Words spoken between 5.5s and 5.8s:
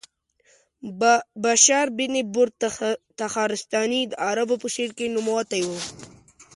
و.